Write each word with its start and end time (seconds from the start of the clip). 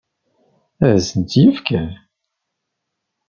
Ad 0.87 0.91
asent-tt-yefk? 0.97 1.67